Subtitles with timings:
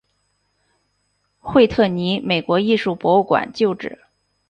[1.37, 3.99] 惠特尼美国艺术博物馆旧址。